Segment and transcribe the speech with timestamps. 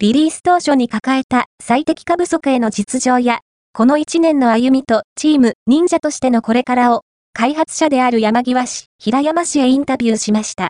[0.00, 3.40] リリース当初に抱えた最適化不足への実情や、
[3.72, 10.66] この1年の歩みとチーム忍者としてのこれからを、開発者である山際氏、平山氏へインタビューしました。